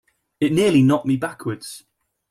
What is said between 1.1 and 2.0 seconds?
backwards.